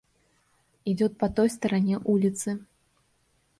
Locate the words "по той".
1.19-1.47